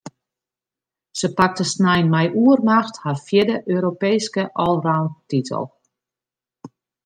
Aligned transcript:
Se 1.19 1.29
pakte 1.41 1.65
snein 1.73 2.07
mei 2.13 2.27
oermacht 2.45 2.95
har 3.03 3.21
fjirde 3.27 3.61
Europeeske 3.75 4.49
allroundtitel. 4.67 5.71